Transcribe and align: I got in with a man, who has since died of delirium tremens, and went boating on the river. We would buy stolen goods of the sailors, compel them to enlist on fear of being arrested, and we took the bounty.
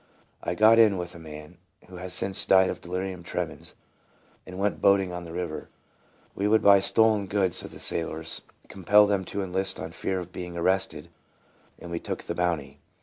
I 0.41 0.55
got 0.55 0.79
in 0.79 0.97
with 0.97 1.13
a 1.13 1.19
man, 1.19 1.59
who 1.87 1.97
has 1.97 2.11
since 2.11 2.43
died 2.43 2.71
of 2.71 2.81
delirium 2.81 3.21
tremens, 3.21 3.75
and 4.47 4.57
went 4.57 4.81
boating 4.81 5.11
on 5.11 5.25
the 5.25 5.31
river. 5.31 5.69
We 6.33 6.47
would 6.47 6.63
buy 6.63 6.79
stolen 6.79 7.27
goods 7.27 7.61
of 7.61 7.69
the 7.69 7.77
sailors, 7.77 8.41
compel 8.67 9.05
them 9.05 9.23
to 9.25 9.43
enlist 9.43 9.79
on 9.79 9.91
fear 9.91 10.17
of 10.17 10.31
being 10.31 10.57
arrested, 10.57 11.09
and 11.77 11.91
we 11.91 11.99
took 11.99 12.23
the 12.23 12.33
bounty. 12.33 12.79